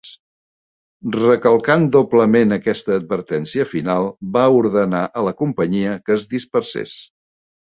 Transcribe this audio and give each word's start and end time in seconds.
Recalcant 1.15 1.85
doblement 1.97 2.55
aquesta 2.57 2.95
advertència 3.01 3.67
final, 3.75 4.09
va 4.39 4.47
ordenar 4.63 5.03
a 5.23 5.27
la 5.29 5.35
companyia 5.43 5.95
que 6.09 6.17
es 6.17 6.27
dispersés. 6.37 6.99